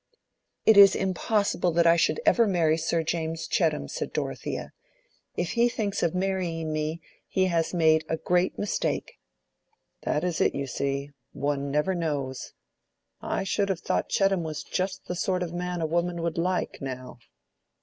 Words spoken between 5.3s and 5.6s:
"If